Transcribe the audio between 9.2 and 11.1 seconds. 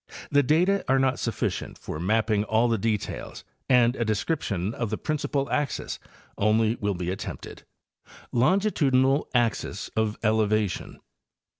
Axes of Elevation.